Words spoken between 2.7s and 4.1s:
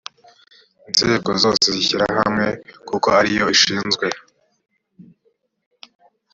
kuko ariyo ishinzwe